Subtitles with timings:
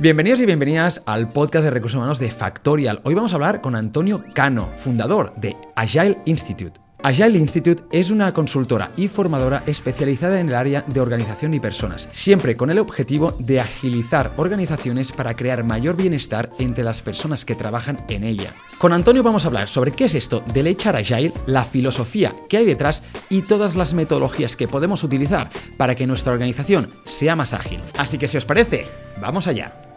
[0.00, 3.00] Bienvenidos y bienvenidas al podcast de recursos humanos de Factorial.
[3.02, 6.78] Hoy vamos a hablar con Antonio Cano, fundador de Agile Institute.
[7.02, 12.08] Agile Institute es una consultora y formadora especializada en el área de organización y personas,
[12.12, 17.56] siempre con el objetivo de agilizar organizaciones para crear mayor bienestar entre las personas que
[17.56, 18.54] trabajan en ella.
[18.78, 22.58] Con Antonio vamos a hablar sobre qué es esto del HR Agile, la filosofía que
[22.58, 27.52] hay detrás y todas las metodologías que podemos utilizar para que nuestra organización sea más
[27.52, 27.80] ágil.
[27.96, 28.86] Así que si os parece,
[29.20, 29.87] vamos allá.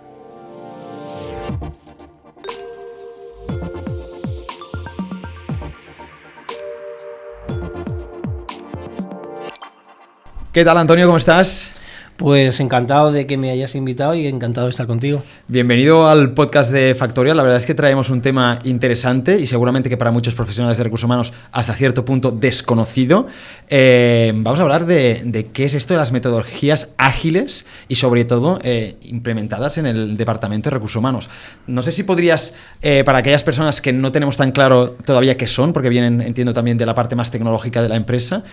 [10.52, 11.06] ¿Qué tal Antonio?
[11.06, 11.72] ¿Cómo estás?
[12.22, 15.24] Pues encantado de que me hayas invitado y encantado de estar contigo.
[15.48, 17.36] Bienvenido al podcast de Factorial.
[17.36, 20.84] La verdad es que traemos un tema interesante y seguramente que para muchos profesionales de
[20.84, 23.26] recursos humanos hasta cierto punto desconocido.
[23.70, 28.60] Eh, vamos a hablar de, qué es esto de las metodologías ágiles y sobre todo
[28.62, 31.28] eh, implementadas en el Departamento de Recursos Humanos.
[31.66, 32.54] No sé si podrías,
[32.84, 36.54] eh, para aquellas personas que no tenemos tan claro todavía qué son, porque vienen, entiendo,
[36.54, 38.44] también de la parte más tecnológica de la empresa,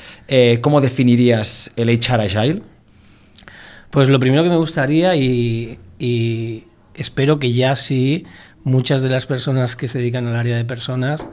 [0.62, 2.62] ¿cómo definirías el HR Agile?
[3.90, 5.78] Pues lo primero que me gustaría y,
[6.94, 8.24] espero que ya sí
[8.64, 11.26] muchas de las personas que se dedican al área de personas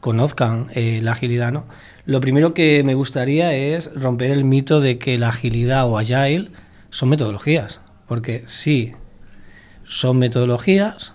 [0.00, 1.66] conozcan eh, la agilidad, ¿no?
[2.06, 6.48] Lo primero que me gustaría es romper el mito de que la agilidad o agile
[6.88, 8.92] son metodologías, porque sí,
[9.86, 11.12] son metodologías,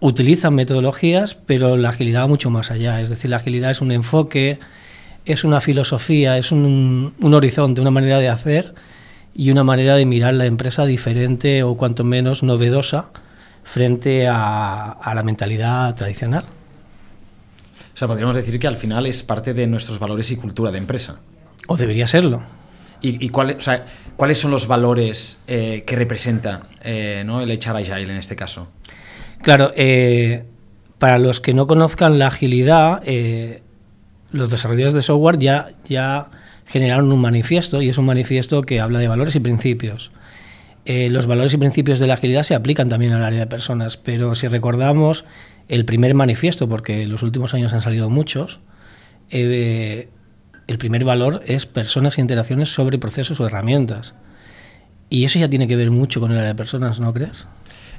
[0.00, 3.92] utilizan metodologías, pero la agilidad va mucho más allá, es decir, la agilidad es un
[3.92, 4.60] enfoque,
[5.26, 8.74] es una filosofía, es un, un horizonte, una manera de hacer
[9.38, 13.12] y una manera de mirar la empresa diferente o cuanto menos novedosa
[13.62, 16.42] frente a, la mentalidad tradicional.
[16.42, 20.78] O sea, podríamos decir que al final es parte de nuestros valores y cultura de
[20.78, 21.20] empresa.
[21.68, 22.42] O debería serlo.
[23.00, 27.40] ¿Y, cuáles son los valores eh, que representa eh, ¿no?
[27.40, 28.66] el HR Agile en este caso?
[29.40, 30.46] Claro, eh,
[30.98, 33.04] para los que no conozcan la agilidad,
[34.32, 36.28] los desarrolladores de software ya, ya
[36.68, 40.10] generaron un manifiesto y es un manifiesto que habla de valores y principios.
[40.84, 43.96] Eh, los valores y principios de la agilidad se aplican también al área de personas,
[43.96, 45.24] pero si recordamos
[45.68, 48.60] el primer manifiesto, porque en los últimos años han salido muchos,
[49.30, 50.08] eh,
[50.66, 54.14] el primer valor es personas e interacciones sobre procesos o herramientas.
[55.10, 57.46] Y eso ya tiene que ver mucho con el área de personas, ¿no crees?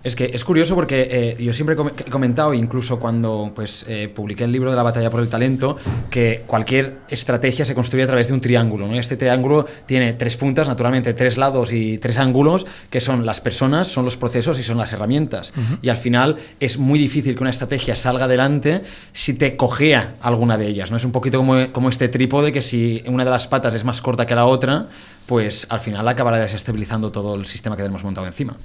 [0.03, 4.45] Es que es curioso porque eh, yo siempre he comentado, incluso cuando pues, eh, publiqué
[4.45, 5.75] el libro de la batalla por el talento,
[6.09, 8.87] que cualquier estrategia se construye a través de un triángulo.
[8.87, 8.95] ¿no?
[8.95, 13.89] Este triángulo tiene tres puntas, naturalmente tres lados y tres ángulos, que son las personas,
[13.89, 15.53] son los procesos y son las herramientas.
[15.81, 20.57] Y al final es muy difícil que una estrategia salga adelante si te cojea alguna
[20.57, 20.91] de ellas.
[20.91, 20.97] ¿no?
[20.97, 23.99] Es un poquito como, como este trípode que si una de las patas es más
[24.01, 24.87] corta que la otra,
[25.25, 28.55] pues al final acabará desestabilizando todo el sistema que tenemos montado encima.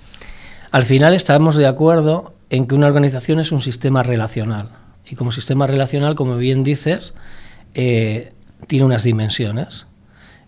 [0.75, 4.71] Al final estamos de acuerdo en que una organización es un sistema relacional.
[5.09, 7.15] Y como sistema relacional, como bien dices,
[7.75, 8.33] eh,
[8.67, 9.87] tiene unas dimensiones.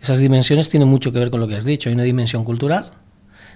[0.01, 1.89] Esas dimensiones tienen mucho que ver con lo que has dicho.
[1.89, 2.91] Hay una dimensión cultural,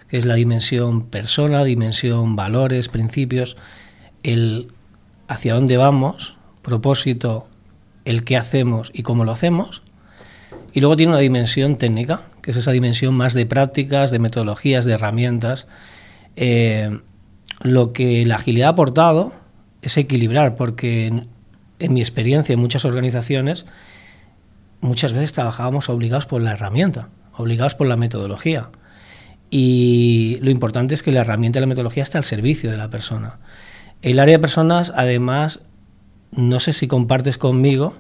[0.07, 3.57] que es la dimensión persona, dimensión valores, principios,
[4.23, 4.69] el
[5.27, 7.49] hacia dónde vamos, propósito,
[8.05, 9.83] el qué hacemos y cómo lo hacemos.
[10.73, 14.85] Y luego tiene una dimensión técnica, que es esa dimensión más de prácticas, de metodologías,
[14.85, 15.67] de herramientas
[16.43, 16.99] eh,
[17.61, 19.35] lo que la agilidad ha aportado
[19.83, 21.07] es equilibrar, porque
[21.79, 23.67] en, mi experiencia en muchas organizaciones,
[24.81, 28.71] muchas veces trabajábamos obligados por la herramienta, obligados por la metodología.
[29.51, 32.89] Y lo importante es que la herramienta y la metodología está al servicio de la
[32.89, 33.39] persona.
[34.01, 35.61] El área de personas, además,
[36.31, 37.99] no sé si compartes conmigo,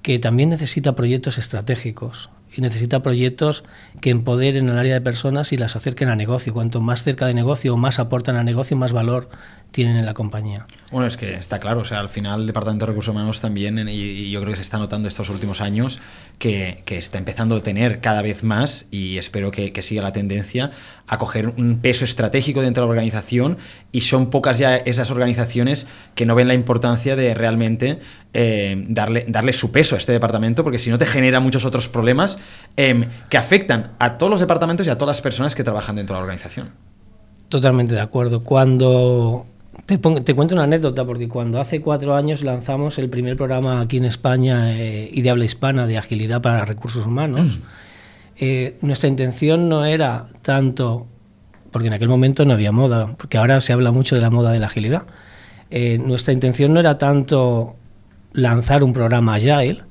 [0.00, 3.64] que también necesita proyectos estratégicos y necesita proyectos
[4.00, 6.52] que empoderen el área de personas y las acerquen a negocio.
[6.52, 9.28] Cuanto más cerca de negocio, más aportan a negocio, más valor
[9.70, 10.66] tienen en la compañía.
[10.90, 13.88] Bueno, es que está claro, o sea, al final el Departamento de Recursos Humanos también,
[13.88, 16.00] y, yo creo que se está notando estos últimos años,
[16.38, 20.72] que, está empezando a tener cada vez más, y espero que, siga la tendencia,
[21.10, 23.58] a coger un peso estratégico dentro de la organización,
[23.90, 27.98] y son pocas ya esas organizaciones que no ven la importancia de realmente
[28.32, 31.88] eh, darle, darle su peso a este departamento, porque si no te genera muchos otros
[31.88, 32.38] problemas
[32.76, 36.14] em, que afectan a todos los departamentos y a todas las personas que trabajan dentro
[36.14, 36.70] de la organización.
[37.48, 38.44] Totalmente de acuerdo.
[38.44, 39.46] Cuando
[39.86, 44.04] te, cuento una anécdota, porque cuando hace cuatro años lanzamos el primer programa aquí en
[44.04, 47.58] España eh, y de habla hispana de agilidad para recursos humanos,
[48.42, 51.06] eh, nuestra intención no era tanto,
[51.70, 54.50] porque en aquel momento no había moda, porque ahora se habla mucho de la moda
[54.50, 55.04] de la agilidad,
[55.70, 57.76] eh, nuestra intención no era tanto
[58.32, 59.82] lanzar un programa agile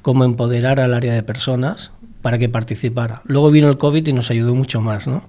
[0.00, 3.20] como empoderar al área de personas para que participara.
[3.24, 5.22] Luego vino el COVID y nos ayudó mucho más, ¿no?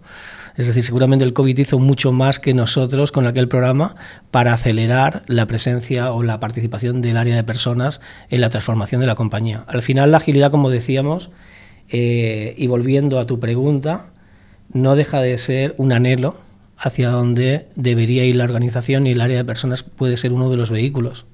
[0.55, 3.97] Es decir, seguramente el COVID hizo mucho más que nosotros con aquel programa
[4.31, 7.99] para acelerar la presencia o la participación del área de personas
[8.29, 9.65] en la transformación de la compañía.
[9.67, 11.29] Al final, la agilidad, como decíamos,
[11.91, 14.11] eh, y volviendo a tu pregunta,
[14.71, 16.37] no deja de ser un anhelo
[16.77, 20.57] hacia donde debería ir la organización y el área de personas puede ser uno de
[20.57, 21.25] los vehículos.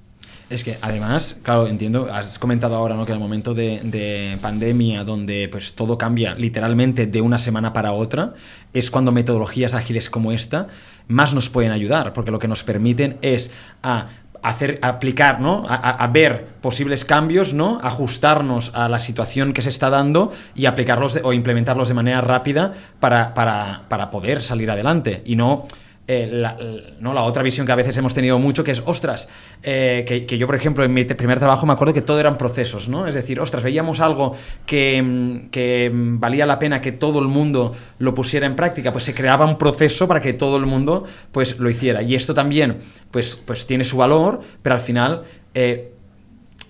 [0.50, 3.06] Es que además, claro, entiendo, has comentado ahora ¿no?
[3.06, 7.94] que en el momento de, pandemia, donde pues todo cambia literalmente de una semana para
[7.94, 8.36] otra,
[8.72, 10.68] es cuando metodologías ágiles como esta
[11.08, 13.50] más nos pueden ayudar, porque lo que nos permiten es
[13.82, 14.10] a
[14.46, 15.64] hacer, aplicar, ¿no?
[15.68, 17.80] A, ver posibles cambios, ¿no?
[17.82, 22.74] Ajustarnos a la situación que se está dando y aplicarlos o implementarlos de manera rápida
[23.00, 25.24] para, para, para poder salir adelante.
[25.26, 25.66] Y no
[26.08, 26.56] eh, la,
[27.00, 27.16] ¿no?
[27.16, 29.28] la otra visión que a veces hemos tenido mucho, que es, ostras,
[29.64, 32.88] eh, que, yo, por ejemplo, en mi primer trabajo me acuerdo que todo eran procesos,
[32.88, 33.08] ¿no?
[33.08, 34.36] Es decir, ostras, veíamos algo
[34.68, 38.92] que, mm, que, mm, valía la pena que todo el mundo lo pusiera en práctica,
[38.92, 42.04] pues se creaba un proceso para que todo el mundo pues, lo hiciera.
[42.04, 42.78] Y esto también
[43.10, 45.24] pues, pues tiene su valor, pero al final...
[45.56, 45.92] Eh,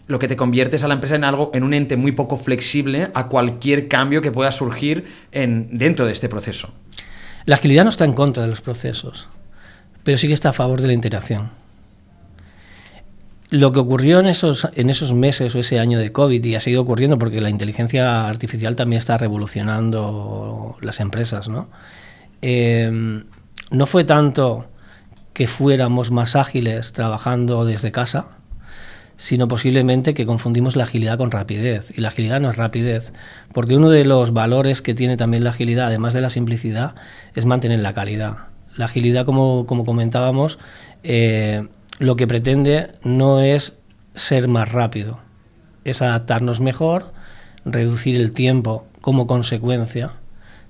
[0.08, 3.10] lo que te conviertes a la empresa en algo, en un ente muy poco flexible
[3.16, 6.72] a cualquier cambio que pueda surgir en, dentro de este proceso.
[7.46, 9.28] La agilidad no está en contra de los procesos,
[10.04, 11.52] pero sí que está a favor de la interacción.
[13.52, 16.60] Lo que ocurrió en esos, en esos meses o ese año de COVID, y ha
[16.60, 21.70] seguido ocurriendo porque la inteligencia artificial también está revolucionando las empresas, ¿no?
[22.42, 23.24] Eh,
[23.70, 24.68] no fue tanto
[25.34, 28.35] que fuéramos más ágiles trabajando desde casa,
[29.18, 31.98] sino posiblemente que confundimos la agilidad con rapidez.
[31.98, 33.14] Y la agilidad no es rapidez,
[33.54, 36.96] porque uno de los valores que tiene también la agilidad, además de la simplicidad,
[37.34, 38.36] es mantener la calidad.
[38.76, 40.60] La agilidad, como, comentábamos,
[41.04, 41.68] eh,
[42.00, 43.78] lo que pretende no es
[44.16, 45.20] ser más rápido,
[45.86, 47.14] es adaptarnos mejor,
[47.64, 50.12] reducir el tiempo como consecuencia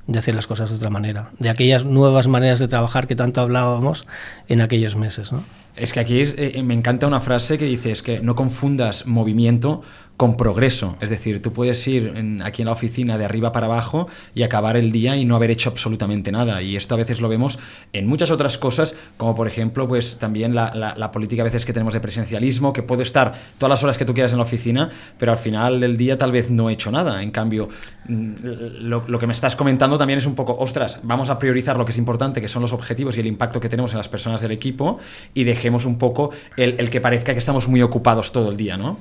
[0.08, 3.42] de hacer las cosas de otra manera, de aquellas nuevas maneras de trabajar que tanto
[3.42, 4.06] hablábamos
[4.48, 5.32] en aquellos meses.
[5.76, 9.82] Es que aquí eh, me encanta una frase que dice es que no confundas movimiento
[10.18, 10.96] con progreso.
[11.02, 12.14] Es decir, tú puedes ir
[12.44, 15.52] aquí en la oficina de arriba para abajo y acabar el día y no haber
[15.52, 16.62] hecho absolutamente nada.
[16.62, 17.60] Y esto a veces lo vemos
[17.92, 21.94] en muchas otras cosas, como por ejemplo, pues también la, política a veces que tenemos
[21.94, 25.32] de presencialismo, que puedo estar todas las horas que tú quieras en la oficina, pero
[25.32, 27.22] al final del día tal vez no he hecho nada.
[27.22, 27.68] En cambio,
[28.08, 28.34] mm,
[28.82, 31.92] lo, que me estás comentando también es un poco, ostras, vamos a priorizar lo que
[31.92, 34.52] es importante, que son los objetivos y el impacto que tenemos en las personas del
[34.52, 35.00] equipo,
[35.34, 38.78] y dejemos un poco el, el que parezca que estamos muy ocupados todo el día,
[38.78, 38.98] ¿no?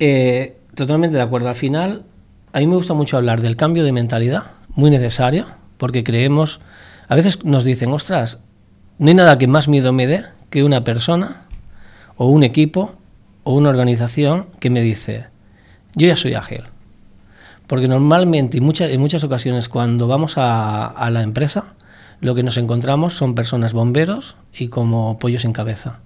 [0.00, 1.48] Eh, totalmente de acuerdo.
[1.48, 2.04] Al final,
[2.52, 6.60] a mí me gusta mucho hablar del cambio de mentalidad, muy necesario, porque creemos,
[7.06, 8.40] a veces nos dicen, ostras,
[8.98, 11.42] no hay nada que más miedo me dé que una persona
[12.16, 12.96] o un equipo
[13.44, 15.26] o una organización que me dice,
[15.94, 16.64] yo ya soy ágil.
[17.66, 21.74] Porque normalmente y en muchas ocasiones cuando vamos a, a la empresa,
[22.20, 26.00] lo que nos encontramos son personas bomberos y como pollos en cabeza.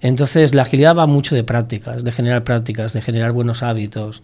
[0.00, 4.22] Entonces, la agilidad va mucho de prácticas, de generar prácticas, de generar buenos hábitos,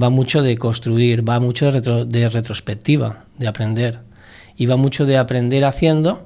[0.00, 4.00] va mucho de construir, va mucho de, retrospectiva, de aprender.
[4.56, 6.24] Y va mucho de aprender haciendo,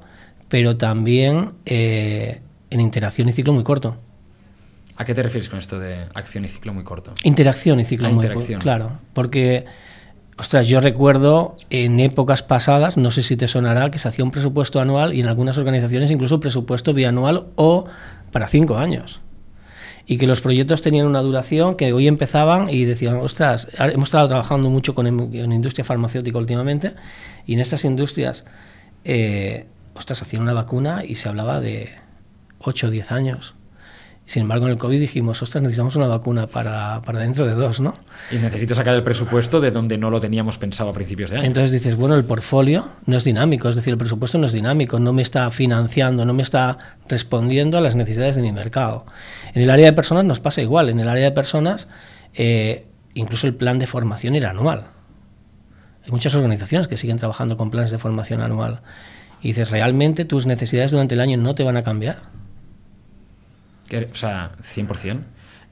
[0.49, 3.97] pero también eh, en interacción y ciclo muy corto.
[4.97, 7.13] ¿A qué te refieres con esto de acción y ciclo muy corto?
[7.23, 8.59] Interacción y ciclo muy corto.
[8.59, 9.65] Claro, porque,
[10.37, 14.31] ostras, yo recuerdo en épocas pasadas, no sé si te sonará, que se hacía un
[14.31, 17.85] presupuesto anual y en algunas organizaciones incluso presupuesto bianual o
[18.31, 19.21] para cinco años.
[20.07, 24.27] Y que los proyectos tenían una duración que hoy empezaban y decían, ostras, hemos estado
[24.27, 26.95] trabajando mucho con en industria farmacéutica últimamente
[27.45, 28.43] y en estas industrias,
[29.05, 31.89] eh, ostras, hacían una vacuna y se hablaba de
[32.59, 33.55] 8 o 10 años.
[34.25, 37.81] Sin embargo, en el COVID dijimos, ostras, necesitamos una vacuna para, para, dentro de dos,
[37.81, 37.93] ¿no?
[38.31, 41.47] Y necesito sacar el presupuesto de donde no lo teníamos pensado a principios de año.
[41.47, 44.99] Entonces dices, bueno, el portfolio no es dinámico, es decir, el presupuesto no es dinámico,
[44.99, 46.77] no me está financiando, no me está
[47.09, 49.05] respondiendo a las necesidades de mi mercado.
[49.53, 51.89] En el área de personas nos pasa igual, en el área de personas
[52.33, 54.85] eh, incluso el plan de formación era anual.
[56.03, 58.81] Hay muchas organizaciones que siguen trabajando con planes de formación anual.
[59.41, 62.21] Y dices, ¿realmente tus necesidades durante el año no te van a cambiar?
[63.89, 65.21] O sea, 100%.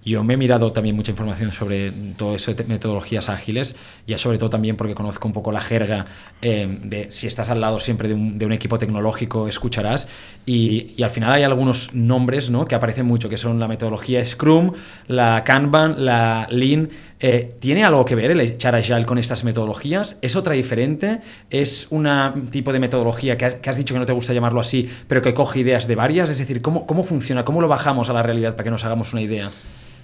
[0.06, 3.75] Yo me he mirado también mucha información sobre todo eso de metodologías ágiles,
[4.08, 6.06] ya sobre todo también porque conozco un poco la jerga
[6.42, 10.08] eh, de si estás al lado siempre de un, equipo tecnológico, escucharás.
[10.46, 12.66] Y, y, al final hay algunos nombres ¿no?
[12.66, 14.72] que aparecen mucho, que son la metodología Scrum,
[15.08, 16.89] la Kanban, la Lean.
[17.22, 20.18] Eh, ¿Tiene algo que ver el echar Agile con estas metodologías?
[20.22, 21.20] ¿Es otra diferente?
[21.50, 22.08] ¿Es un
[22.50, 25.60] tipo de metodología que has, dicho que no te gusta llamarlo así, pero que coge
[25.60, 26.30] ideas de varias?
[26.30, 27.44] Es decir, ¿cómo, ¿cómo funciona?
[27.44, 29.50] ¿Cómo lo bajamos a la realidad para que nos hagamos una idea?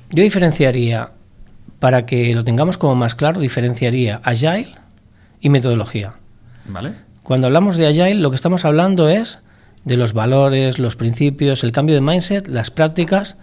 [0.09, 1.11] Yo diferenciaría,
[1.79, 4.75] para que lo tengamos como más claro, diferenciaría Agile
[5.39, 6.15] y metodología.
[6.67, 6.93] ¿Vale?
[7.23, 9.39] Cuando hablamos de Agile, lo que estamos hablando es
[9.85, 13.37] de los valores, los principios, el cambio de mindset, las prácticas,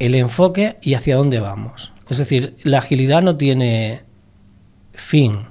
[0.00, 1.92] el enfoque y hacia dónde vamos.
[2.08, 4.02] Es decir, la agilidad no tiene
[4.92, 5.46] fin.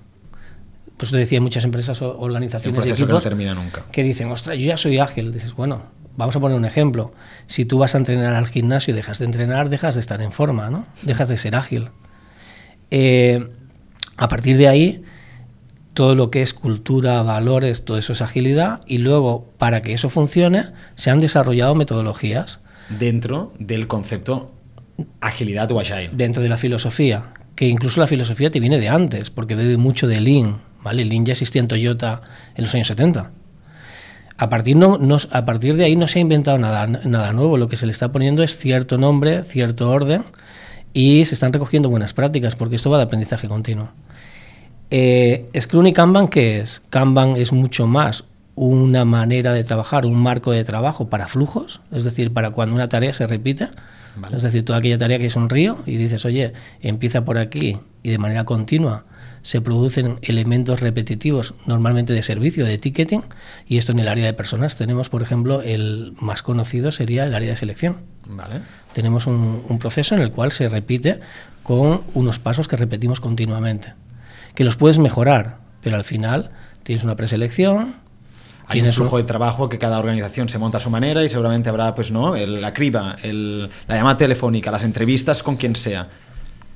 [0.98, 3.84] Pues te decía, muchas empresas o organizaciones que, no termina nunca.
[3.92, 5.34] que dicen, ostras, yo ya soy ágil.
[5.34, 5.82] Dices, bueno,
[6.16, 7.14] vamos a poner un ejemplo.
[7.48, 10.32] Si tú vas a entrenar al gimnasio y dejas de entrenar, dejas de estar en
[10.32, 10.86] forma, ¿no?
[11.02, 11.90] Dejas de ser ágil.
[12.92, 13.50] Eh,
[14.16, 15.04] a partir de ahí,
[15.94, 20.10] todo lo que es cultura, valores, todo eso es agilidad y luego para que eso
[20.10, 22.60] funcione se han desarrollado metodologías.
[22.90, 24.52] Dentro del concepto
[25.22, 26.10] agilidad o agile.
[26.14, 30.08] Dentro de la filosofía, que incluso la filosofía te viene de antes, porque bebe mucho
[30.08, 31.06] de Lean, ¿vale?
[31.06, 32.22] Lean ya existía en Toyota
[32.56, 33.32] en los años 70.
[34.38, 35.00] A partir, no,
[35.32, 37.94] a partir de ahí no se ha inventado nada, nada nuevo, lo que se le
[37.94, 40.24] está poniendo es cierto nombre, cierto orden
[40.92, 43.90] y se están recogiendo buenas prácticas, porque esto va de aprendizaje continuo.
[44.92, 46.82] Eh, Scrum y Kanban, ¿qué es?
[46.90, 48.24] Kanban es mucho más
[48.56, 52.88] una manera de trabajar, un marco de trabajo para flujos, es decir, para cuando una
[52.88, 53.68] tarea se repite.
[54.36, 57.78] Es decir, toda aquella tarea que es un río y dices, oye, empieza por aquí
[58.04, 59.06] y de manera continua
[59.42, 63.22] se producen elementos repetitivos, normalmente de servicio, de ticketing,
[63.68, 67.36] y esto en el área de personas tenemos, por ejemplo, el más conocido sería el
[67.36, 67.98] área de selección.
[68.94, 71.20] Tenemos un proceso en el cual se repite
[71.62, 73.94] con unos pasos que repetimos continuamente
[74.56, 76.50] que los puedes mejorar, pero al final
[76.84, 77.96] tienes una preselección.
[78.68, 81.70] Hay un flujo de trabajo que cada organización se monta a su manera y seguramente
[81.70, 86.08] habrá, pues no, la criba, la llamada telefónica, las entrevistas con quien sea.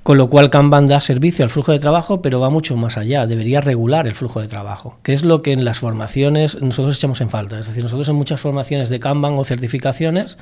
[0.03, 3.27] Con lo cual Kanban da servicio al flujo de trabajo, pero va mucho más allá,
[3.27, 7.22] debería regular el flujo de trabajo, que es lo que en las formaciones nosotros echamos
[7.22, 7.60] en falta.
[7.60, 10.38] Es decir, nosotros en muchas formaciones de Kanban o certificaciones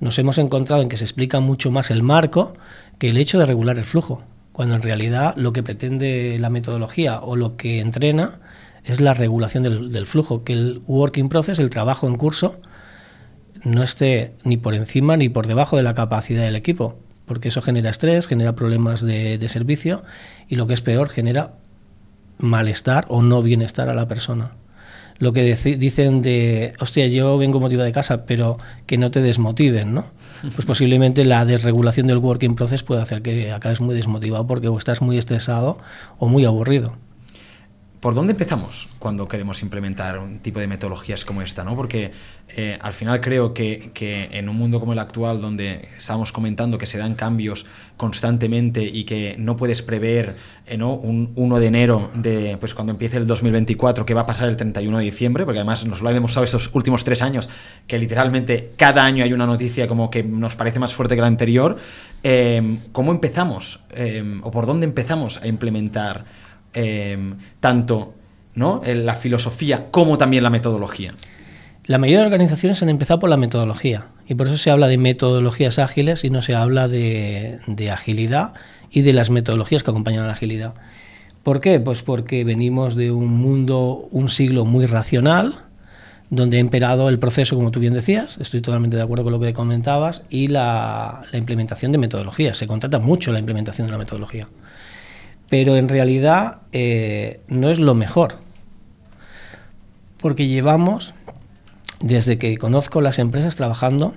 [0.00, 2.54] nos hemos encontrado en que se explica mucho más el marco
[2.98, 4.22] que el hecho de regular el flujo
[4.58, 8.40] cuando en realidad lo que pretende la metodología o lo que entrena
[8.92, 12.60] es la regulación del, flujo, que el working process, el trabajo en curso,
[13.64, 17.62] no esté ni por encima ni por debajo de la capacidad del equipo, porque eso
[17.62, 20.02] genera estrés, genera problemas de, de servicio
[20.48, 21.54] y lo que es peor, genera
[22.38, 24.52] malestar o no bienestar a la persona
[25.18, 29.94] lo que dicen de, hostia, yo vengo motivado de casa, pero que no te desmotiven,
[29.94, 30.06] ¿no?
[30.54, 34.78] Pues posiblemente la desregulación del working process puede hacer que acabes muy desmotivado porque o
[34.78, 35.78] estás muy estresado
[36.18, 36.94] o muy aburrido.
[38.00, 41.64] ¿Por dónde empezamos cuando queremos implementar un tipo de metodologías como esta?
[41.64, 41.74] ¿no?
[41.74, 42.12] Porque
[42.56, 43.90] eh, al final creo que,
[44.30, 49.02] en un mundo como el actual, donde estábamos comentando que se dan cambios constantemente y
[49.02, 50.36] que no puedes prever
[50.66, 50.94] eh, ¿no?
[50.94, 54.56] un 1 de enero, de, pues cuando empiece el 2024, qué va a pasar el
[54.56, 57.50] 31 de diciembre, porque además nos lo ha demostrado estos últimos tres años,
[57.88, 61.26] que literalmente cada año hay una noticia como que nos parece más fuerte que la
[61.26, 61.76] anterior,
[62.22, 63.80] eh, ¿cómo empezamos
[64.42, 66.37] o por dónde empezamos a implementar?
[66.74, 68.14] Em, tanto
[68.54, 68.82] ¿no?
[68.84, 71.14] la filosofía como también la metodología?
[71.86, 74.98] La mayoría de organizaciones han empezado por la metodología y por eso se habla de
[74.98, 77.60] metodologías ágiles y no se habla de,
[77.90, 78.52] agilidad
[78.90, 80.74] y de las metodologías que acompañan a la agilidad.
[81.42, 81.80] ¿Por qué?
[81.80, 85.54] Pues porque venimos de un mundo, un siglo muy racional,
[86.28, 89.40] donde ha imperado el proceso, como tú bien decías, estoy totalmente de acuerdo con lo
[89.40, 92.58] que comentabas, y la, la implementación de metodologías.
[92.58, 94.46] Se contrata mucho la implementación de la metodología
[95.48, 98.36] pero en realidad eh, no es lo mejor,
[100.20, 101.14] porque llevamos,
[102.00, 104.14] desde que conozco las empresas, trabajando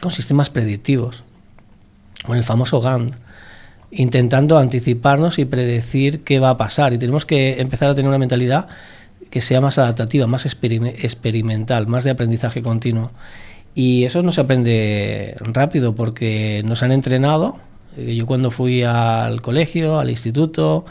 [0.00, 1.22] con sistemas predictivos,
[2.26, 3.14] con el famoso Gantt,
[3.90, 6.94] intentando anticiparnos y predecir qué va a pasar.
[6.94, 8.68] Y tenemos que empezar a tener una mentalidad
[9.30, 13.10] que sea más adaptativa, más experimental, más de aprendizaje continuo.
[13.74, 17.56] Y eso no se aprende rápido porque nos han entrenado
[17.96, 20.84] yo cuando fui al colegio, al instituto,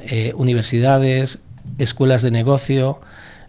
[0.00, 1.40] eh, universidades,
[1.78, 3.00] escuelas de negocio,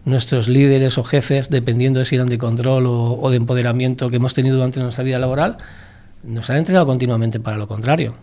[0.05, 4.33] nuestros líderes o jefes, dependiendo de si eran de control o, de empoderamiento que hemos
[4.33, 5.57] tenido durante nuestra vida laboral,
[6.23, 8.13] nos han entrenado continuamente para lo contrario.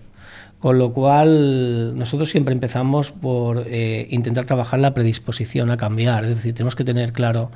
[0.59, 6.25] Con lo cual, nosotros siempre empezamos por eh, intentar trabajar la predisposición a cambiar.
[6.25, 7.53] Es decir, tenemos que tener claro,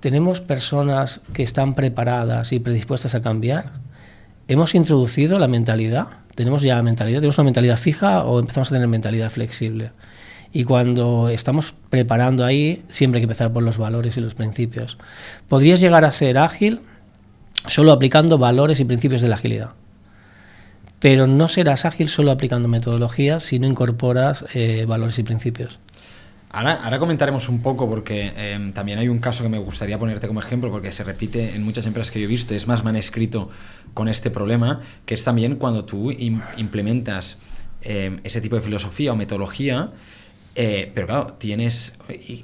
[0.00, 3.70] ¿tenemos personas que están preparadas y predispuestas a cambiar?
[4.48, 8.88] Hemos introducido la mentalidad, tenemos ya mentalidad, tenemos una mentalidad fija o empezamos a tener
[8.88, 9.90] mentalidad flexible.
[10.52, 14.96] Y cuando estamos preparando ahí, siempre hay que empezar por los valores y los principios.
[15.46, 16.80] Podrías llegar a ser ágil
[17.66, 19.72] solo aplicando valores y principios de la agilidad.
[21.00, 25.78] Pero no serás ágil solo aplicando metodologías si no incorporas eh, valores y principios.
[26.50, 30.40] Ahora, comentaremos un poco porque em, también hay un caso que me gustaría ponerte como
[30.40, 32.96] ejemplo porque se repite en muchas empresas que yo he visto, es más, me han
[32.96, 33.50] escrito
[33.92, 37.36] con este problema, que es también cuando tú implementas
[37.82, 39.92] em, ese tipo de filosofía o metodología,
[40.60, 41.92] Eh, pero claro, tienes,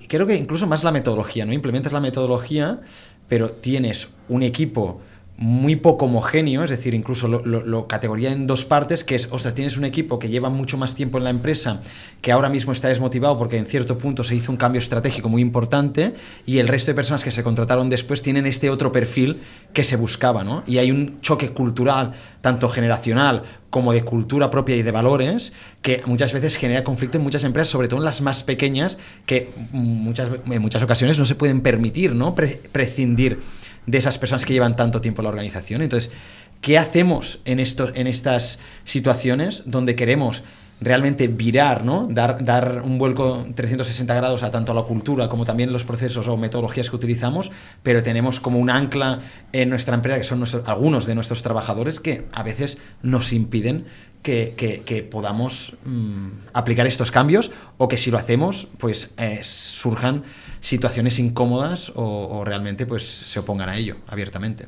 [0.07, 1.53] creo que incluso más la metodología, ¿no?
[1.53, 2.81] Implementas la metodología,
[3.27, 5.01] pero tienes un equipo
[5.37, 9.77] muy poco homogéneo, es decir, incluso lo, categoría en dos partes, que es, ostras, tienes
[9.77, 11.81] un equipo que lleva mucho más tiempo en la empresa,
[12.21, 15.43] que ahora mismo está desmotivado porque en cierto punto se hizo un cambio estratégico muy
[15.43, 16.15] importante,
[16.47, 19.41] y el resto de personas que se contrataron después tienen este otro perfil
[19.73, 20.63] que se buscaba, ¿no?
[20.67, 26.01] Y hay un choque cultural, tanto generacional como de cultura propia y de valores, que
[26.07, 30.31] muchas veces genera conflicto en muchas empresas, sobre todo en las más pequeñas, que muchas,
[30.49, 32.37] en muchas ocasiones no se pueden permitir, ¿no?
[32.37, 33.41] prescindir
[33.87, 35.83] de esas personas que llevan tanto tiempo en la organización.
[35.83, 36.13] Entonces,
[36.61, 40.43] ¿qué hacemos en, esto, en estas situaciones donde queremos
[40.85, 42.07] realmente virar, ¿no?
[42.11, 46.29] dar, dar un vuelco 360 grados a tanto a la cultura como también los procesos
[46.29, 47.51] o metodologías que utilizamos,
[47.83, 49.21] pero tenemos como un ancla
[49.53, 53.87] en nuestra empresa, que son algunos de nuestros trabajadores, que a veces nos impiden
[54.23, 60.25] que, podamos mm, aplicar estos cambios o que si lo hacemos, pues eh, surjan
[60.61, 64.67] situaciones incómodas o, realmente pues se opongan a ello abiertamente.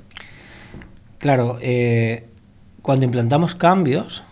[1.18, 2.28] Claro, eh,
[2.82, 4.22] cuando implantamos cambios,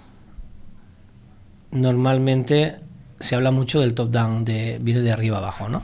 [1.74, 2.76] normalmente
[3.20, 5.82] se habla mucho del top-down, de viene de arriba abajo, ¿no?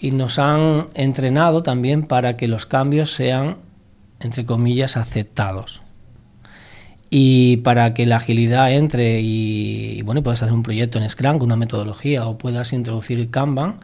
[0.00, 3.58] Y nos han entrenado también para que los cambios sean,
[4.20, 5.80] entre comillas, aceptados.
[7.08, 11.46] Y para que la agilidad entre y, bueno, puedas hacer un proyecto en Scrum con
[11.46, 13.80] una metodología o puedas introducir Kanban,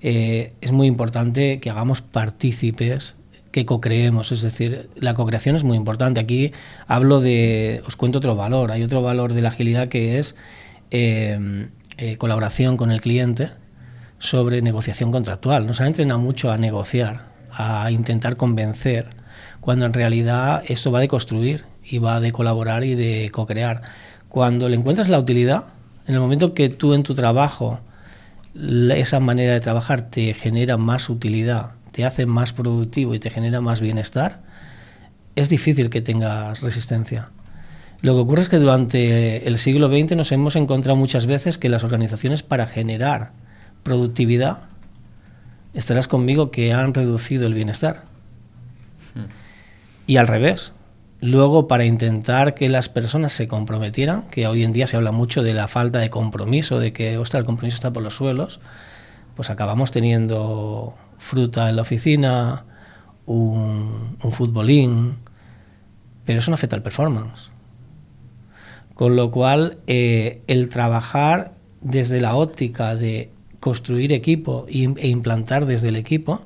[0.00, 3.14] eh, es muy importante que hagamos partícipes,
[3.52, 4.32] que co-creemos.
[4.32, 6.18] Es decir, la co-creación es muy importante.
[6.18, 6.52] Aquí
[6.88, 8.72] hablo de, os cuento otro valor.
[8.72, 10.34] Hay otro valor de la agilidad que es
[10.92, 13.48] eh, eh, colaboración con el cliente
[14.18, 15.66] sobre negociación contractual.
[15.66, 19.08] Nos ha entrenado mucho a negociar, a intentar convencer,
[19.60, 23.80] cuando en realidad esto va de construir y va de colaborar y de co-crear.
[24.28, 25.64] Cuando le encuentras la utilidad,
[26.06, 27.80] en el momento que tú en tu trabajo
[28.54, 33.62] esa manera de trabajar te genera más utilidad, te hace más productivo y te genera
[33.62, 34.40] más bienestar,
[35.36, 37.30] es difícil que tengas resistencia.
[38.02, 41.68] Lo que ocurre es que durante el siglo XX nos hemos encontrado muchas veces que
[41.68, 43.32] las organizaciones para generar
[43.82, 44.64] productividad,
[45.72, 48.02] estarás conmigo, que han reducido el bienestar.
[49.14, 49.30] Hmm.
[50.06, 50.72] Y al revés,
[51.22, 55.44] Luego, para intentar que las personas se comprometieran, que hoy en día se habla mucho
[55.44, 58.58] de la falta de compromiso, de que, ostras, el compromiso está por los suelos,
[59.36, 62.64] pues acabamos teniendo fruta en la oficina,
[63.24, 65.18] un, futbolín,
[66.24, 67.51] pero eso no afecta al performance.
[69.02, 75.88] Con lo cual, eh, el trabajar desde la óptica de construir equipo e implantar desde
[75.88, 76.40] el equipo,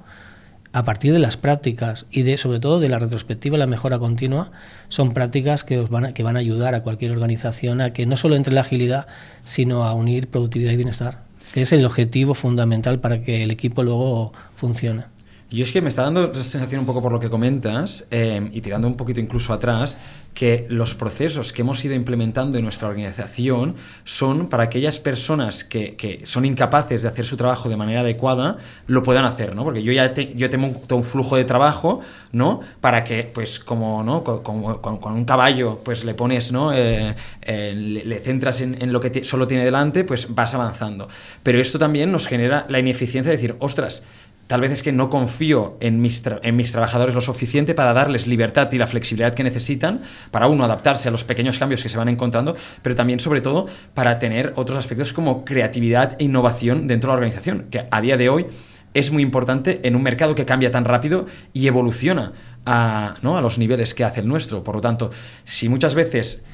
[0.72, 4.52] a partir de las prácticas y de sobre todo de la retrospectiva la mejora continua,
[4.88, 8.06] son prácticas que, os van a, que van a ayudar a cualquier organización a que
[8.06, 9.06] no solo entre la agilidad,
[9.44, 13.82] sino a unir productividad y bienestar, que es el objetivo fundamental para que el equipo
[13.82, 15.15] luego funcione.
[15.48, 18.50] Y es que me está dando la sensación un poco por lo que comentas, eh,
[18.52, 19.96] y tirando un poquito incluso atrás,
[20.34, 26.20] que los procesos que hemos ido implementando en nuestra organización son para aquellas personas que,
[26.24, 29.62] son incapaces de hacer su trabajo de manera adecuada, lo puedan hacer, ¿no?
[29.62, 32.00] Porque yo ya yo tengo un, flujo de trabajo,
[32.32, 32.60] ¿no?
[32.80, 34.24] Para que, pues, como, ¿no?
[34.24, 36.72] Con, un caballo, pues le pones, ¿no?
[36.74, 41.08] Eh, eh, le, centras en, en lo que solo tiene delante, pues vas avanzando.
[41.42, 44.02] Pero esto también nos genera la ineficiencia de decir, ostras,
[44.46, 48.28] Tal vez es que no confío en mis, en mis trabajadores lo suficiente para darles
[48.28, 51.98] libertad y la flexibilidad que necesitan para uno adaptarse a los pequeños cambios que se
[51.98, 57.10] van encontrando, pero también sobre todo para tener otros aspectos como creatividad e innovación dentro
[57.10, 58.46] de la organización, que a día de hoy
[58.94, 62.32] es muy importante en un mercado que cambia tan rápido y evoluciona
[62.64, 63.36] a, ¿no?
[63.36, 64.62] a los niveles que hace el nuestro.
[64.62, 65.10] Por lo tanto,
[65.44, 66.44] si muchas veces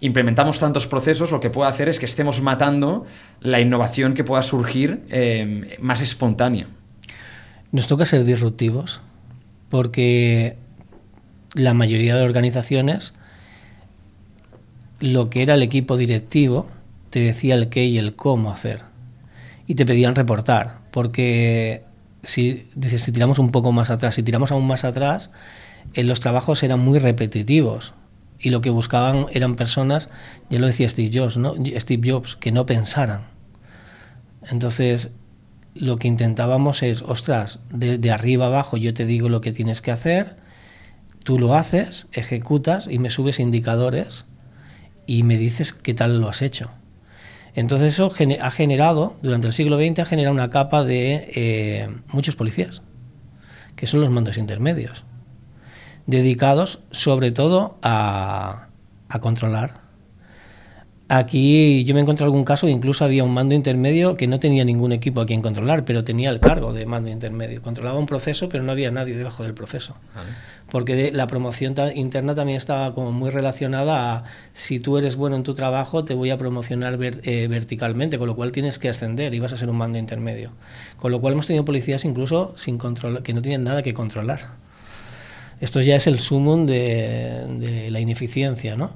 [0.00, 3.04] implementamos tantos procesos, lo que puede hacer es que estemos matando
[3.40, 6.66] la innovación que pueda surgir eh, más espontánea.
[7.72, 9.00] Nos toca ser disruptivos
[9.68, 10.56] porque
[11.54, 13.12] la mayoría de organizaciones
[15.00, 16.68] lo que era el equipo directivo
[17.10, 18.82] te decía el qué y el cómo hacer
[19.66, 21.84] y te pedían reportar porque
[22.22, 25.30] si, si tiramos un poco más atrás, si tiramos aún más atrás,
[25.94, 27.94] en los trabajos eran muy repetitivos
[28.38, 30.08] y lo que buscaban eran personas,
[30.48, 31.54] ya lo decía Steve Jobs, ¿no?
[31.78, 33.24] Steve Jobs, que no pensaran.
[34.50, 35.12] Entonces,
[35.74, 39.90] lo que intentábamos es, ostras, de, arriba abajo yo te digo lo que tienes que
[39.90, 40.36] hacer,
[41.22, 44.24] tú lo haces, ejecutas y me subes indicadores
[45.06, 46.70] y me dices qué tal lo has hecho.
[47.54, 52.82] Entonces eso ha generado, durante el siglo XX, ha una capa de eh, muchos policías,
[53.74, 55.04] que son los mandos intermedios,
[56.06, 58.68] dedicados sobre todo a
[59.20, 59.89] controlar,
[61.12, 64.92] Aquí yo me encontré algún caso, incluso había un mando intermedio que no tenía ningún
[64.92, 67.62] equipo a quien controlar, pero tenía el cargo de mando intermedio.
[67.62, 69.96] Controlaba un proceso, pero no había nadie debajo del proceso.
[70.70, 75.42] Porque la promoción interna también estaba como muy relacionada a si tú eres bueno en
[75.42, 79.40] tu trabajo, te voy a promocionar eh, verticalmente, con lo cual tienes que ascender y
[79.40, 80.52] vas a ser un mando intermedio.
[80.96, 84.50] Con lo cual hemos tenido policías incluso sin control, que no tenían nada que controlar.
[85.60, 88.92] Esto ya es el sumum de, de la ineficiencia, ¿no?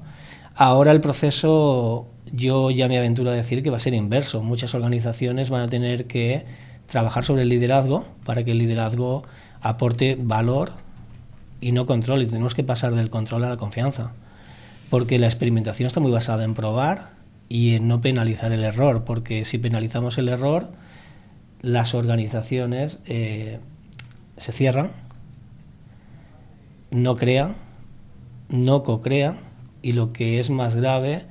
[0.56, 4.40] Ahora el proceso, yo ya me aventuro a decir que va a ser inverso.
[4.40, 6.44] Muchas organizaciones van a tener que
[6.86, 9.24] trabajar sobre el liderazgo para que el liderazgo
[9.62, 10.72] aporte valor
[11.60, 12.22] y no control.
[12.22, 14.12] Y tenemos que pasar del control a la confianza.
[14.90, 17.10] Porque la experimentación está muy basada en probar
[17.48, 19.02] y en no penalizar el error.
[19.04, 20.68] Porque si penalizamos el error,
[21.62, 23.58] las organizaciones eh,
[24.36, 24.92] se cierran,
[26.92, 27.56] no crean,
[28.50, 29.53] no co-crean
[29.84, 31.26] y lo que es más grave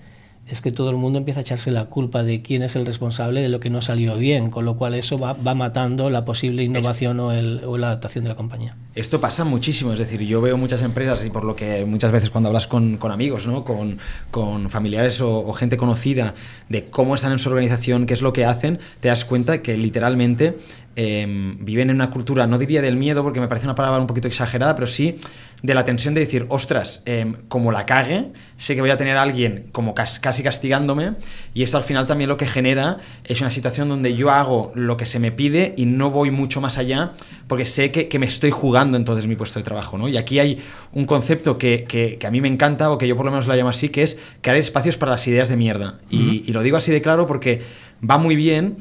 [0.47, 3.41] es que todo el mundo empieza a echarse la culpa de quién es el responsable
[3.41, 7.19] de lo que no salió bien, con lo cual eso va, matando la posible innovación
[7.21, 8.75] o, la adaptación de la compañía.
[8.93, 12.29] Esto pasa muchísimo, es decir, yo veo muchas empresas y por lo que muchas veces
[12.29, 13.63] cuando hablas con, amigos, ¿no?
[13.63, 16.35] con, familiares o, gente conocida
[16.67, 19.77] de cómo están en su organización, qué es lo que hacen, te das cuenta que
[19.77, 20.57] literalmente
[20.95, 24.05] Em, viven en una cultura, no diría del miedo, porque me parece una palabra un
[24.05, 25.17] poquito exagerada, pero sí
[25.63, 28.27] de la tensión de decir, ostras, em, como la cague,
[28.57, 31.13] sé que voy a tener a alguien como casi castigándome,
[31.55, 34.95] y esto al final también lo que genera es una situación donde yo hago lo
[34.95, 37.13] que se me pide y no voy mucho más allá,
[37.47, 39.97] porque sé que, me estoy jugando entonces mi puesto de trabajo.
[39.97, 40.07] ¿no?
[40.07, 40.59] Y aquí hay
[40.91, 43.55] un concepto que, que, a mí me encanta, o que yo por lo menos lo
[43.55, 45.99] llamo así, que es crear espacios para las ideas de mierda.
[46.09, 47.61] y, y lo digo así de claro porque
[48.07, 48.77] va muy bien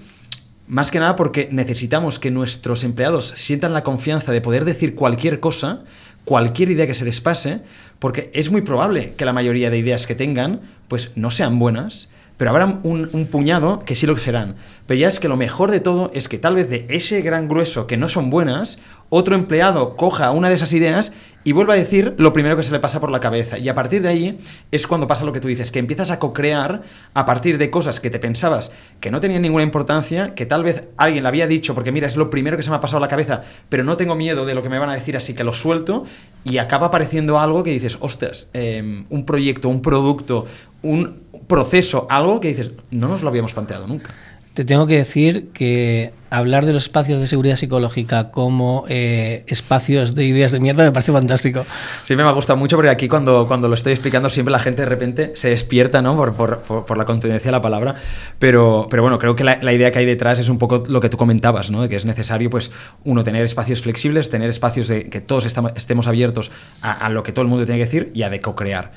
[0.66, 5.40] más que nada porque necesitamos que nuestros empleados sientan la confianza de poder decir cualquier
[5.40, 5.84] cosa,
[6.24, 7.60] cualquier idea que se les pase,
[7.98, 12.08] porque es muy probable que la mayoría de ideas que tengan pues no sean buenas,
[12.42, 14.56] pero habrá un, puñado que sí lo serán.
[14.88, 17.46] Pero ya es que lo mejor de todo es que tal vez de ese gran
[17.46, 21.12] grueso que no son buenas, otro empleado coja una de esas ideas
[21.44, 23.58] y vuelva a decir lo primero que se le pasa por la cabeza.
[23.58, 24.38] Y a partir de ahí
[24.72, 26.82] es cuando pasa lo que tú dices, que empiezas a co-crear
[27.14, 30.84] a partir de cosas que te pensabas que no tenían ninguna importancia, que tal vez
[30.96, 33.08] alguien le había dicho, porque mira, es lo primero que se me ha pasado la
[33.08, 35.52] cabeza, pero no tengo miedo de lo que me van a decir, así que lo
[35.52, 36.06] suelto,
[36.44, 40.46] y acaba apareciendo algo que dices, ostras, em, un proyecto, un producto,
[40.82, 44.14] un proceso, algo que dices, no nos lo habíamos planteado nunca.
[44.54, 50.14] Te tengo que decir que hablar de los espacios de seguridad psicológica como eh, espacios
[50.14, 51.64] de ideas de mierda me parece fantástico.
[52.02, 54.82] Sí, me ha gustado mucho porque aquí cuando, cuando lo estoy explicando siempre la gente
[54.82, 56.16] de repente se despierta ¿no?
[56.16, 57.94] por, por, por, la contundencia de la palabra,
[58.38, 61.00] pero, pero bueno, creo que la, la, idea que hay detrás es un poco lo
[61.00, 61.80] que tú comentabas, ¿no?
[61.80, 62.70] de que es necesario, pues,
[63.04, 66.50] uno, tener espacios flexibles, tener espacios de que todos estamos, estemos abiertos
[66.82, 68.92] a, a, lo que todo el mundo tiene que decir y a de co-crear.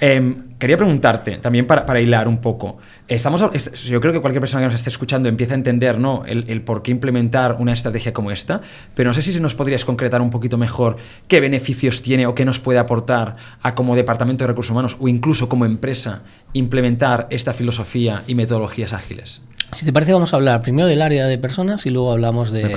[0.00, 3.40] Em, quería preguntarte, también para, hilar un poco, estamos,
[3.84, 6.24] yo creo que cualquier persona que nos esté escuchando empieza a entender ¿no?
[6.26, 8.60] el, por qué implementar una estrategia como esta,
[8.94, 10.96] pero no sé si nos podrías concretar un poquito mejor
[11.28, 15.08] qué beneficios tiene o qué nos puede aportar a como Departamento de Recursos Humanos o
[15.08, 16.22] incluso como empresa
[16.54, 19.42] implementar esta filosofía y metodologías ágiles.
[19.72, 22.68] Si te parece, vamos a hablar primero del área de personas y luego hablamos de,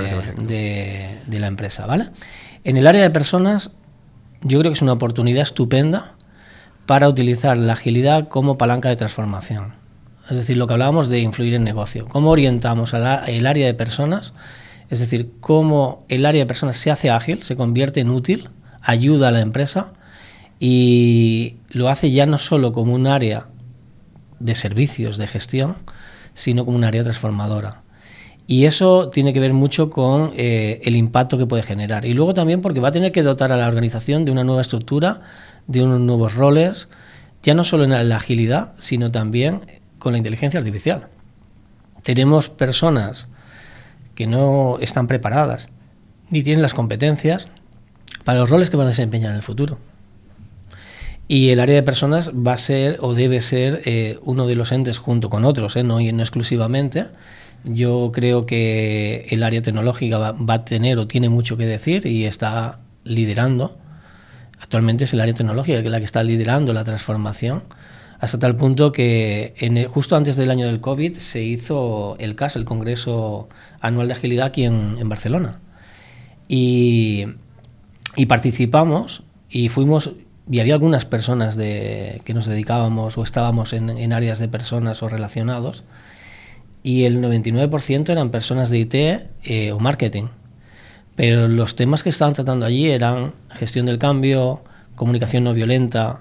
[0.42, 2.10] de, de la empresa, ¿vale?
[2.64, 3.70] En el área de personas,
[4.42, 6.17] yo creo que es una oportunidad estupenda
[6.88, 9.74] para utilizar la agilidad como palanca de transformación.
[10.30, 12.08] Es decir, lo que hablábamos de influir en negocio.
[12.08, 14.32] ¿Cómo orientamos el área de personas?
[14.88, 18.48] Es decir, cómo el área de personas se hace ágil, se convierte en útil,
[18.80, 19.92] ayuda a la empresa
[20.58, 23.48] y lo hace ya no solo como un área
[24.40, 25.76] de servicios, de gestión,
[26.32, 27.82] sino como un área transformadora.
[28.46, 32.06] Y eso tiene que ver mucho con eh, el impacto que puede generar.
[32.06, 34.62] Y luego también porque va a tener que dotar a la organización de una nueva
[34.62, 35.20] estructura
[35.68, 36.88] de unos nuevos roles,
[37.44, 39.60] ya no solo en la agilidad, sino también
[39.98, 41.06] con la inteligencia artificial.
[42.02, 43.28] Tenemos personas
[44.14, 45.68] que no están preparadas
[46.30, 47.48] ni tienen las competencias
[48.24, 49.78] para los roles que van a desempeñar en el futuro.
[51.26, 54.72] Y el área de personas va a ser o debe ser eh, uno de los
[54.72, 55.82] entes junto con otros, ¿eh?
[55.82, 57.06] no, no exclusivamente.
[57.64, 62.06] Yo creo que el área tecnológica va, va, a tener o tiene mucho que decir
[62.06, 63.76] y está liderando
[64.60, 67.62] Actualmente es el área tecnológica la que está liderando la transformación,
[68.18, 69.54] hasta tal punto que
[69.88, 73.48] justo antes del año del COVID se hizo el CAS, el Congreso
[73.80, 75.60] Anual de Agilidad, aquí en, Barcelona.
[76.48, 77.26] Y,
[78.26, 80.12] participamos y fuimos,
[80.50, 85.08] y había algunas personas de, que nos dedicábamos o estábamos en, áreas de personas o
[85.08, 85.84] relacionados,
[86.82, 90.26] y el 99% eran personas de IT eh, o marketing.
[91.18, 94.62] Pero los temas que estaban tratando allí eran gestión del cambio,
[94.94, 96.20] comunicación no violenta,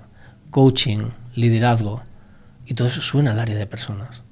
[0.50, 2.02] coaching, liderazgo.
[2.66, 4.24] Y todo eso suena al área de personas.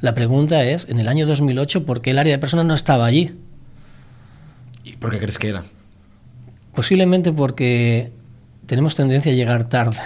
[0.00, 3.04] La pregunta es, en el año 2008, ¿por qué el área de personas no estaba
[3.04, 3.34] allí?
[4.84, 5.64] ¿Y por qué crees que era?
[6.72, 8.12] Posiblemente porque
[8.66, 9.98] tenemos tendencia a llegar tarde.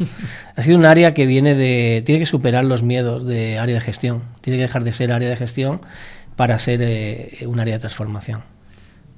[0.56, 2.02] ha sido un área que viene de...
[2.04, 4.24] tiene que superar los miedos de área de gestión.
[4.42, 5.80] Tiene que dejar de ser área de gestión
[6.36, 8.42] para ser eh, un área de transformación.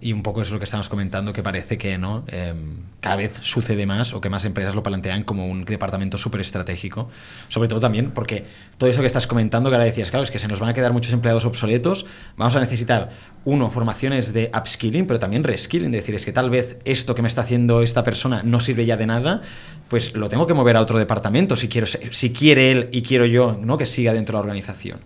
[0.01, 3.33] Y un poco es lo que estamos comentando, que parece que no em, cada vez
[3.41, 7.11] sucede más o que más empresas lo plantean como un departamento súper estratégico.
[7.49, 8.45] Sobre todo también porque
[8.79, 10.75] todo eso que estás comentando, que ahora decías, claro, es que se nos van a
[10.75, 13.11] quedar muchos empleados obsoletos, vamos a necesitar,
[13.45, 17.23] uno, formaciones de upskilling, pero también reskilling, es decir, es que tal vez esto que
[17.23, 19.43] me está haciendo esta persona no sirve ya de nada,
[19.89, 23.27] pues lo tengo que mover a otro departamento si, quiero, si quiere él y quiero
[23.27, 23.77] yo ¿no?
[23.77, 25.01] que siga dentro de la organización.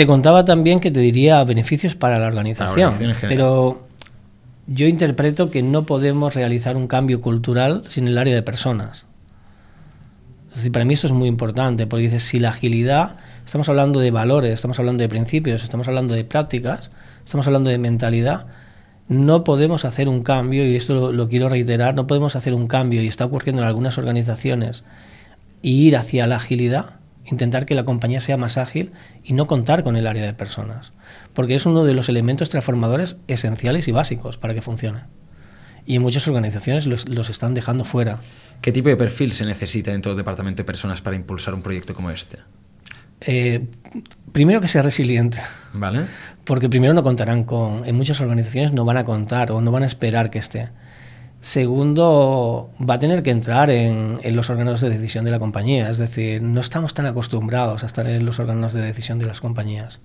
[0.00, 3.82] Te contaba también que te diría beneficios para la organización, pero
[4.66, 9.04] yo interpreto que no podemos realizar un cambio cultural sin el área de personas.
[10.48, 14.00] Es decir, para mí esto es muy importante, porque dices, si la agilidad, estamos hablando
[14.00, 16.90] de valores, estamos hablando de principios, estamos hablando de prácticas,
[17.22, 18.46] estamos hablando de mentalidad,
[19.06, 22.68] no podemos hacer un cambio, y esto lo, lo quiero reiterar, no podemos hacer un
[22.68, 24.82] cambio, y está ocurriendo en algunas organizaciones,
[25.60, 28.92] y ir hacia la agilidad intentar que la compañía sea más ágil
[29.24, 30.92] y no contar con el área de personas,
[31.34, 35.00] porque es uno de los elementos transformadores esenciales y básicos para que funcione.
[35.86, 38.20] Y en muchas organizaciones los, están dejando fuera.
[38.60, 41.94] ¿Qué tipo de perfil se necesita dentro del departamento de personas para impulsar un proyecto
[41.94, 42.38] como este?
[43.22, 43.66] Eh,
[44.32, 45.40] primero que sea resiliente.
[45.72, 46.02] Vale.
[46.44, 47.84] Porque primero no contarán con.
[47.86, 50.70] En muchas organizaciones no van a contar o no van a esperar que esté.
[51.40, 55.88] Segundo, va a tener que entrar en, los órganos de decisión de la compañía.
[55.88, 59.40] Es decir, no estamos tan acostumbrados a estar en los órganos de decisión de las
[59.40, 60.00] compañías.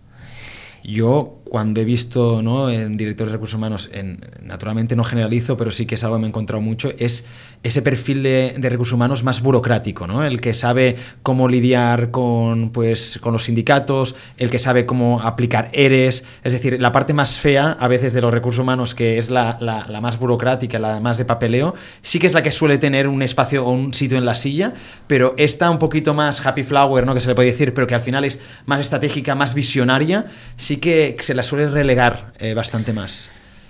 [0.87, 2.69] Yo, cuando he visto ¿no?
[2.69, 6.21] en directores de recursos humanos, en, naturalmente no generalizo, pero sí que es algo que
[6.21, 7.25] me he encontrado mucho, es
[7.63, 10.23] ese perfil de, recursos humanos más burocrático, ¿no?
[10.23, 15.69] el que sabe cómo lidiar con, pues, con los sindicatos, el que sabe cómo aplicar
[15.73, 19.31] ERES, es decir, la parte más fea a veces de los recursos humanos, que es
[19.31, 22.77] la, la, la más burocrática, la más de papeleo, sí que es la que suele
[22.77, 24.73] tener un espacio o un sitio en la silla,
[25.07, 27.15] pero esta un poquito más happy flower, ¿no?
[27.15, 30.25] que se le puede decir, pero que al final es más estratégica, más visionaria,
[30.57, 33.29] sí que se la suele relegar eh, bastante más.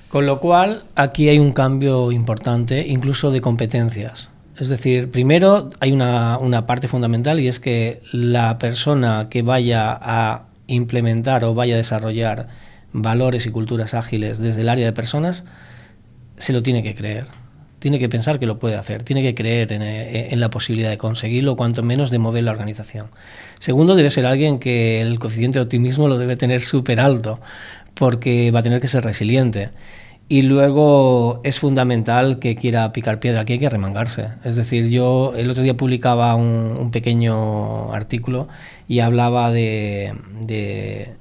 [0.10, 4.30] Con lo cual, aquí hay un cambio importante, incluso de competencias.
[4.58, 9.98] Es decir, primero hay una, una, parte fundamental y es que la persona que vaya
[10.00, 12.48] a implementar o vaya a desarrollar
[12.94, 15.44] valores y culturas ágiles desde el área de personas,
[16.38, 17.28] se lo tiene que creer.
[17.80, 20.90] Tiene que pensar que lo puede hacer, tiene que creer en, eh, en la posibilidad
[20.90, 23.08] de conseguirlo, cuanto menos de mover la organización.
[23.60, 27.40] Segundo, debe ser alguien que el coeficiente de optimismo lo debe tener súper alto,
[27.94, 29.70] porque va a tener que ser resiliente.
[30.28, 34.30] Y luego es fundamental que quiera picar piedra, aquí hay que remangarse.
[34.44, 38.48] Es decir, yo el otro día publicaba un, pequeño artículo
[38.88, 41.14] y hablaba de, de,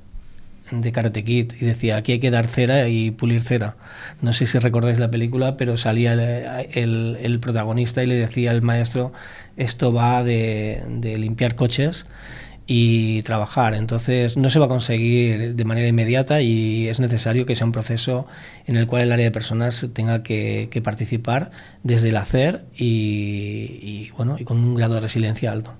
[0.70, 3.76] de, Karate Kid y decía, aquí hay que dar cera y pulir cera.
[4.20, 8.62] No sé si recordáis la película, pero salía el, el, protagonista y le decía al
[8.62, 9.12] maestro,
[9.56, 12.06] esto va de, de limpiar coches
[12.66, 13.74] y trabajar.
[13.74, 17.72] Entonces no se va a conseguir de manera inmediata y es necesario que sea un
[17.72, 18.26] proceso
[18.66, 21.50] en el cual el área de personas tenga que, participar
[21.82, 25.74] desde el hacer y, bueno y con un grado de resiliencia alto.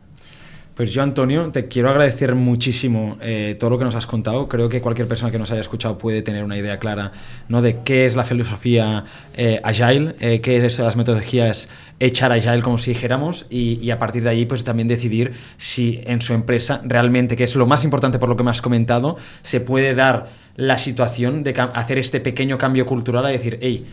[0.75, 4.49] Pues yo, Antonio, te quiero agradecer muchísimo eh, todo lo que nos has contado.
[4.49, 7.13] Creo que cualquier persona que nos haya escuchado puede tener una idea clara
[7.49, 7.63] ¿no?
[7.63, 11.69] de qué es la filosofía eh, Agile, eh, qué es las metodologías
[12.01, 16.21] echar Agile, como si dijéramos, y, a partir de ahí pues también decidir si en
[16.21, 19.61] su empresa realmente, que es lo más importante por lo que me has comentado, se
[19.61, 23.87] puede dar la situación de hacer este pequeño cambio cultural a decir, hey,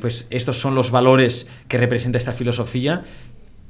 [0.00, 3.04] pues estos son los valores que representa esta filosofía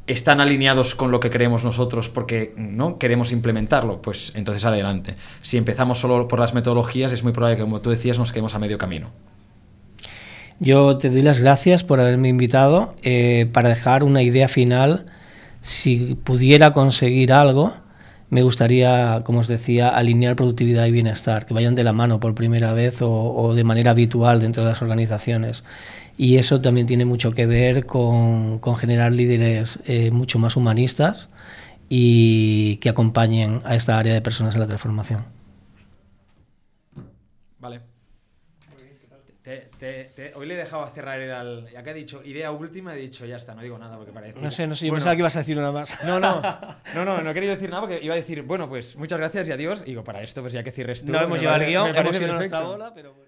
[0.06, 5.16] están alineados con lo que creemos nosotros porque no queremos implementarlo, pues entonces adelante.
[5.42, 8.54] Si empezamos solo por las metodologías, es muy probable que, como tú decías, nos quedemos
[8.54, 9.10] a medio camino.
[10.60, 15.06] Yo te doy las gracias por haberme invitado eh, para dejar una idea final.
[15.62, 17.72] Si pudiera conseguir algo,
[18.28, 22.34] me gustaría, como os decía, alinear productividad y bienestar, que vayan de la mano por
[22.34, 25.64] primera vez o, o de manera habitual dentro de las organizaciones
[26.16, 31.28] y eso también tiene mucho que ver con, con generar líderes eh, mucho más humanistas
[31.88, 35.24] y que acompañen a esta área de personas en la transformación.
[37.58, 37.80] Vale.
[40.36, 43.36] hoy le he dejado cerrar el, ya que ha dicho idea última, he dicho ya
[43.36, 44.40] está, no digo nada porque parece.
[44.40, 46.02] No sé, no sé, yo pensaba que ibas a decir una más.
[46.04, 46.40] No, no,
[46.94, 49.48] no, no, no he querido decir nada porque iba a decir, bueno, pues muchas gracias
[49.48, 49.82] y adiós.
[49.82, 51.12] Y digo, para esto, pues ya que cierres tú.
[51.12, 53.14] No hemos llevado el guion, hemos ido nuestra bola, pero.